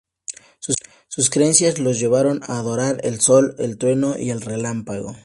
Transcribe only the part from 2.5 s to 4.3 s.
adorar el sol, el trueno